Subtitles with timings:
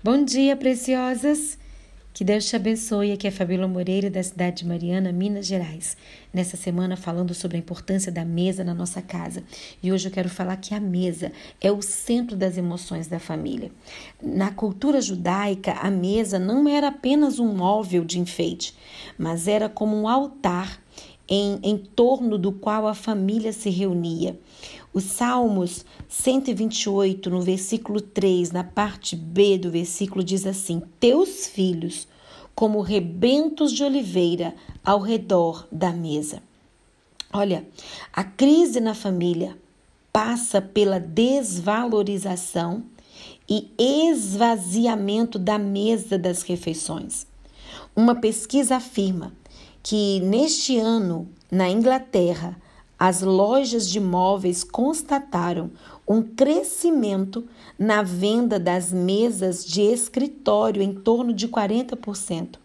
[0.00, 1.58] Bom dia, preciosas!
[2.14, 3.10] Que Deus te abençoe.
[3.10, 5.96] Aqui é Fabíola Moreira, da cidade de Mariana, Minas Gerais.
[6.32, 9.42] Nessa semana, falando sobre a importância da mesa na nossa casa.
[9.82, 13.72] E hoje eu quero falar que a mesa é o centro das emoções da família.
[14.22, 18.76] Na cultura judaica, a mesa não era apenas um móvel de enfeite,
[19.18, 20.80] mas era como um altar
[21.28, 24.38] em, em torno do qual a família se reunia.
[24.92, 32.08] Os Salmos 128, no versículo 3, na parte B do versículo, diz assim: Teus filhos,
[32.54, 34.54] como rebentos de oliveira
[34.84, 36.42] ao redor da mesa.
[37.32, 37.66] Olha,
[38.12, 39.56] a crise na família
[40.12, 42.82] passa pela desvalorização
[43.48, 47.26] e esvaziamento da mesa das refeições.
[47.94, 49.32] Uma pesquisa afirma
[49.82, 52.56] que neste ano, na Inglaterra,
[52.98, 55.70] as lojas de móveis constataram
[56.06, 57.46] um crescimento
[57.78, 62.56] na venda das mesas de escritório em torno de 40%,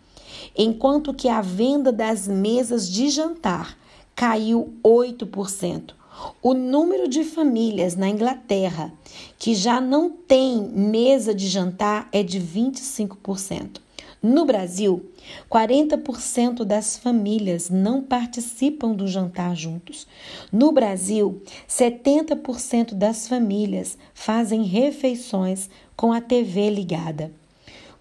[0.57, 3.77] enquanto que a venda das mesas de jantar
[4.15, 5.93] caiu 8%.
[6.41, 8.93] O número de famílias na Inglaterra
[9.37, 13.81] que já não tem mesa de jantar é de 25%.
[14.23, 15.11] No Brasil,
[15.51, 20.07] 40% das famílias não participam do jantar juntos.
[20.49, 27.33] No Brasil, 70% das famílias fazem refeições com a TV ligada.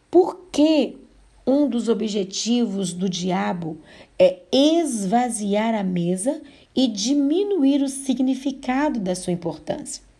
[0.09, 0.97] Por que
[1.45, 3.79] um dos objetivos do diabo
[4.17, 6.41] é esvaziar a mesa
[6.73, 10.12] e diminuir o significado da sua importância?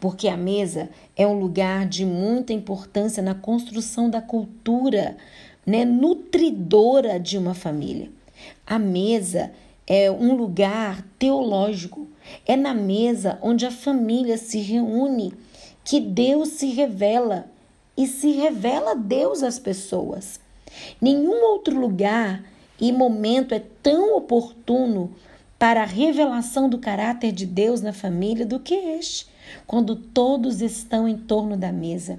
[0.00, 5.16] Porque a mesa é um lugar de muita importância na construção da cultura
[5.66, 8.10] né, nutridora de uma família.
[8.66, 9.52] A mesa
[9.86, 12.06] é um lugar teológico.
[12.46, 15.34] É na mesa onde a família se reúne
[15.84, 17.50] que Deus se revela
[17.96, 20.38] e se revela Deus às pessoas.
[21.00, 22.44] Nenhum outro lugar
[22.80, 25.12] e momento é tão oportuno
[25.58, 29.26] para a revelação do caráter de Deus na família do que este
[29.66, 32.18] quando todos estão em torno da mesa.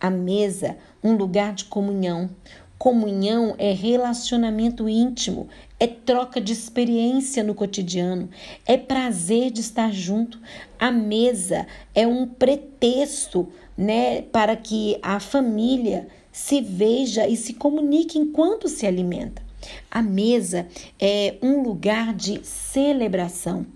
[0.00, 2.30] A mesa, um lugar de comunhão.
[2.78, 5.48] Comunhão é relacionamento íntimo,
[5.78, 8.30] é troca de experiência no cotidiano,
[8.64, 10.40] é prazer de estar junto.
[10.78, 18.18] A mesa é um pretexto, né, para que a família se veja e se comunique
[18.18, 19.42] enquanto se alimenta.
[19.90, 20.66] A mesa
[20.98, 23.66] é um lugar de celebração.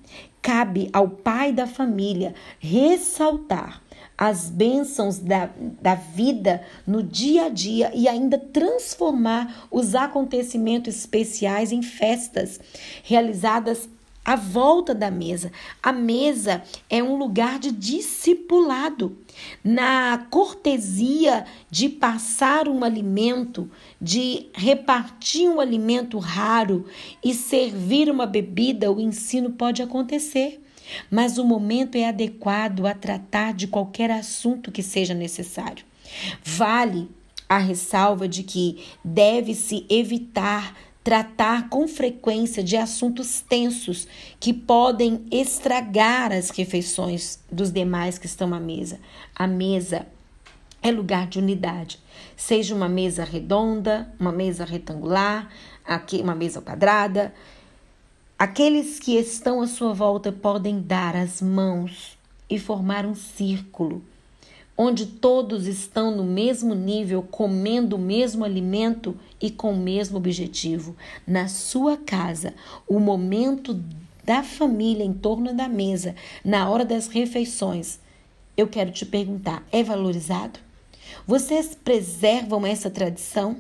[0.45, 3.83] Cabe ao pai da família ressaltar
[4.17, 5.49] as bênçãos da,
[5.81, 12.61] da vida no dia a dia e ainda transformar os acontecimentos especiais em festas
[13.03, 13.89] realizadas
[14.25, 15.53] à volta da mesa.
[15.83, 19.17] A mesa é um lugar de discipulado.
[19.63, 23.71] Na cortesia de passar um alimento,
[24.01, 26.87] de repartir um alimento raro
[27.23, 30.61] e servir uma bebida, o ensino pode acontecer.
[31.11, 35.85] Mas o momento é adequado a tratar de qualquer assunto que seja necessário.
[36.43, 37.09] Vale
[37.49, 44.09] a ressalva de que deve-se evitar tratar com frequência de assuntos tensos
[44.41, 48.99] que podem estragar as refeições dos demais que estão à mesa.
[49.35, 50.07] A mesa
[50.83, 52.01] é lugar de unidade,
[52.35, 55.51] seja uma mesa redonda, uma mesa retangular,
[56.23, 57.35] uma mesa quadrada.
[58.39, 64.03] Aqueles que estão à sua volta podem dar as mãos e formar um círculo
[64.77, 70.97] onde todos estão no mesmo nível, comendo o mesmo alimento e com o mesmo objetivo.
[71.27, 72.55] Na sua casa,
[72.89, 73.81] o momento
[74.25, 76.15] da família em torno da mesa,
[76.45, 77.99] na hora das refeições,
[78.57, 80.59] eu quero te perguntar: é valorizado?
[81.27, 83.57] Vocês preservam essa tradição?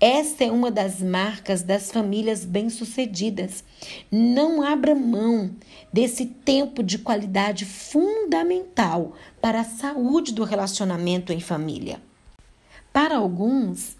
[0.00, 3.64] Esta é uma das marcas das famílias bem-sucedidas.
[4.10, 5.50] Não abra mão
[5.92, 12.00] desse tempo de qualidade fundamental para a saúde do relacionamento em família.
[12.92, 13.96] Para alguns,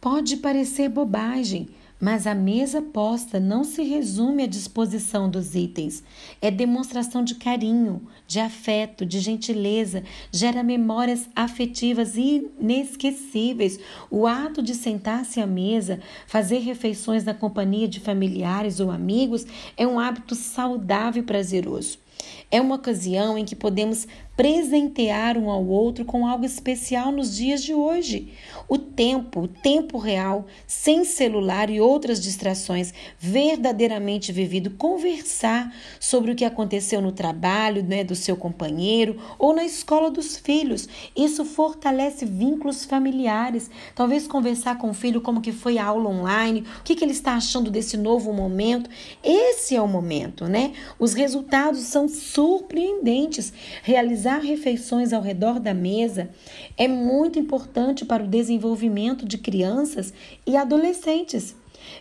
[0.00, 1.68] pode parecer bobagem,
[2.00, 6.02] mas a mesa posta não se resume à disposição dos itens.
[6.40, 13.78] É demonstração de carinho, de afeto, de gentileza, gera memórias afetivas inesquecíveis.
[14.10, 19.46] O ato de sentar-se à mesa, fazer refeições na companhia de familiares ou amigos,
[19.76, 22.03] é um hábito saudável e prazeroso.
[22.50, 24.06] É uma ocasião em que podemos
[24.36, 28.32] presentear um ao outro com algo especial nos dias de hoje.
[28.68, 36.34] O tempo, o tempo real, sem celular e outras distrações, verdadeiramente vivido, conversar sobre o
[36.34, 40.88] que aconteceu no trabalho né, do seu companheiro ou na escola dos filhos.
[41.16, 43.70] Isso fortalece vínculos familiares.
[43.94, 47.12] Talvez conversar com o filho como que foi a aula online, o que, que ele
[47.12, 48.90] está achando desse novo momento.
[49.22, 50.72] Esse é o momento, né?
[50.98, 53.52] Os resultados são surpreendentes.
[53.82, 56.30] Realizar refeições ao redor da mesa
[56.76, 60.12] é muito importante para o desenvolvimento de crianças
[60.46, 61.54] e adolescentes.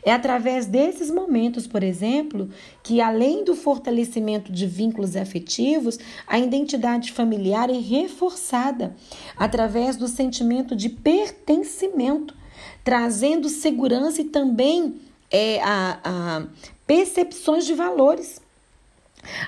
[0.04, 2.50] É através desses momentos, por exemplo,
[2.82, 8.96] que além do fortalecimento de vínculos afetivos, a identidade familiar é reforçada
[9.38, 12.36] através do sentimento de pertencimento,
[12.84, 14.96] trazendo segurança e também
[15.32, 16.48] é, a, a
[16.86, 18.43] percepções de valores.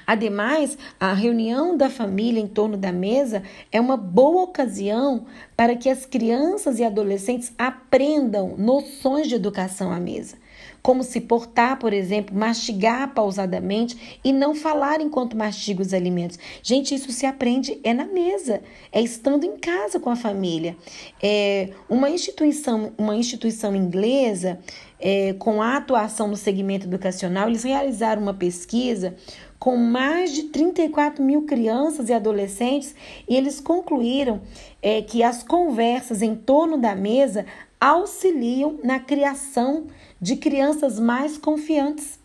[0.06, 5.26] Ademais, a reunião da família em torno da mesa é uma boa ocasião
[5.56, 10.38] para que as crianças e adolescentes aprendam noções de educação à mesa.
[10.86, 16.38] Como se portar, por exemplo, mastigar pausadamente e não falar enquanto mastiga os alimentos.
[16.62, 18.62] Gente, isso se aprende é na mesa,
[18.92, 20.78] é estando em casa com a família.
[21.20, 24.60] É uma instituição, uma instituição inglesa
[25.00, 29.16] é, com a atuação no segmento educacional, eles realizaram uma pesquisa
[29.58, 32.94] com mais de 34 mil crianças e adolescentes
[33.28, 34.42] e eles concluíram
[34.82, 37.48] é, que as conversas em torno da mesa
[37.86, 39.86] auxiliam na criação
[40.20, 42.20] de crianças mais confiantes.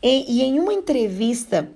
[0.00, 1.68] E, e em uma entrevista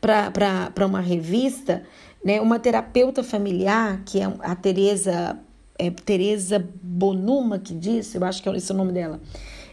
[0.00, 1.84] para uma revista,
[2.24, 5.38] né, uma terapeuta familiar, que é a Teresa
[5.78, 9.20] é, Teresa Bonuma que disse, eu acho que é esse o nome dela,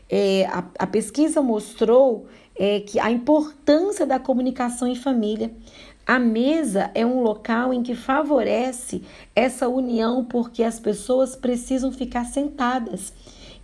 [0.10, 5.52] é, a, a pesquisa mostrou é, que a importância da comunicação em família.
[6.06, 9.04] A mesa é um local em que favorece
[9.36, 13.14] essa união porque as pessoas precisam ficar sentadas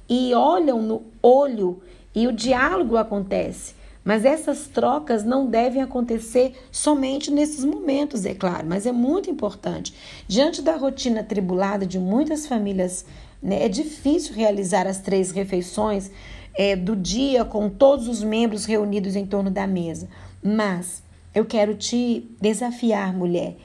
[0.07, 1.81] e olham no olho
[2.13, 3.75] e o diálogo acontece.
[4.03, 9.93] Mas essas trocas não devem acontecer somente nesses momentos, é claro, mas é muito importante.
[10.25, 13.05] Diante da rotina tribulada de muitas famílias,
[13.43, 16.09] né, é difícil realizar as três refeições
[16.55, 20.07] é, do dia com todos os membros reunidos em torno da mesa.
[20.41, 21.03] Mas
[21.33, 23.57] eu quero te desafiar, mulher.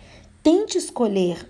[0.43, 1.49] Tente escolher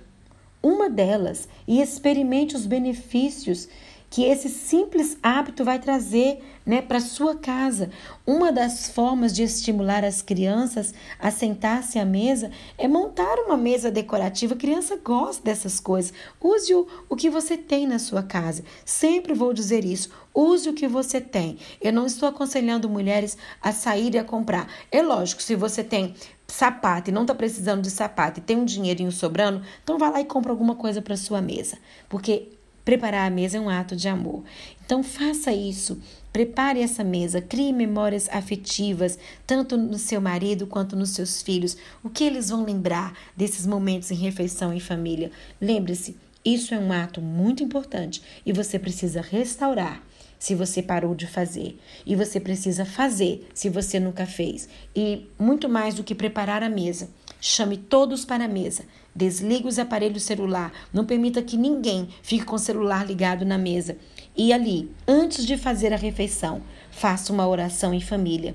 [0.62, 3.68] uma delas e experimente os benefícios
[4.12, 7.90] que esse simples hábito vai trazer né, para sua casa.
[8.26, 13.90] Uma das formas de estimular as crianças a sentar-se à mesa é montar uma mesa
[13.90, 14.52] decorativa.
[14.52, 16.12] A criança gosta dessas coisas.
[16.38, 18.62] Use o, o que você tem na sua casa.
[18.84, 20.10] Sempre vou dizer isso.
[20.34, 21.56] Use o que você tem.
[21.80, 24.68] Eu não estou aconselhando mulheres a sair e a comprar.
[24.90, 26.14] É lógico, se você tem
[26.46, 30.20] sapato e não está precisando de sapato e tem um dinheirinho sobrando, então vá lá
[30.20, 31.78] e compra alguma coisa para sua mesa.
[32.10, 32.50] Porque
[32.84, 34.42] Preparar a mesa é um ato de amor.
[34.84, 36.00] Então faça isso.
[36.32, 41.76] Prepare essa mesa, crie memórias afetivas, tanto no seu marido quanto nos seus filhos.
[42.02, 45.30] O que eles vão lembrar desses momentos em refeição em família?
[45.60, 50.02] Lembre-se, isso é um ato muito importante e você precisa restaurar
[50.42, 51.78] se você parou de fazer.
[52.04, 54.68] E você precisa fazer se você nunca fez.
[54.96, 57.08] E muito mais do que preparar a mesa.
[57.40, 58.82] Chame todos para a mesa.
[59.14, 60.72] Desligue os aparelhos celular.
[60.92, 63.96] Não permita que ninguém fique com o celular ligado na mesa.
[64.36, 68.54] E ali, antes de fazer a refeição, faça uma oração em família.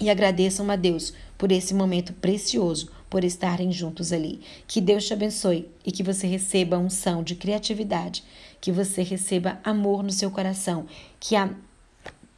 [0.00, 4.40] E agradeçam a Deus por esse momento precioso, por estarem juntos ali.
[4.66, 8.24] Que Deus te abençoe e que você receba unção de criatividade,
[8.60, 10.86] que você receba amor no seu coração,
[11.20, 11.50] que a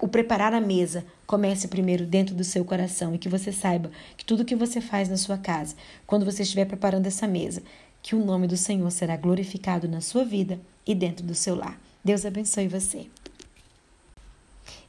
[0.01, 4.25] o preparar a mesa comece primeiro dentro do seu coração e que você saiba que
[4.25, 5.75] tudo que você faz na sua casa,
[6.07, 7.63] quando você estiver preparando essa mesa,
[8.03, 11.81] que o nome do Senhor será glorificado na sua vida e dentro do seu lar.
[12.05, 13.07] Deus abençoe você.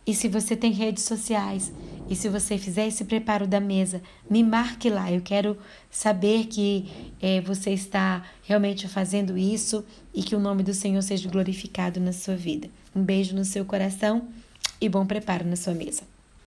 [0.06, 1.72] E se você tem redes sociais
[2.10, 5.12] e se você fizer esse preparo da mesa, me marque lá.
[5.12, 5.58] Eu quero
[5.92, 9.84] saber que é, você está realmente fazendo isso
[10.14, 12.70] e que o nome do Senhor seja glorificado na sua vida.
[12.96, 14.30] Um beijo no seu coração
[14.80, 16.04] e bom preparo na sua mesa.